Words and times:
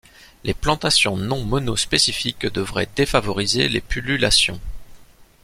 Des 0.43 0.55
plantations 0.55 1.15
non 1.15 1.43
monospécifiques 1.45 2.47
devraient 2.47 2.89
défavoriser 2.95 3.69
les 3.69 3.81
pullulations. 3.81 4.59